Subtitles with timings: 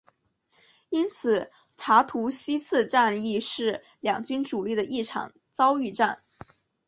[0.89, 6.23] 因此查图西茨战役是两军主力的一场遭遇战。